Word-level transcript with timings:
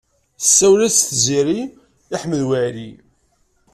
Tsawel-as 0.41 0.97
Tiziri 1.07 1.59
i 1.65 1.65
Si 2.05 2.15
Ḥmed 2.21 2.41
Waɛli. 2.49 2.91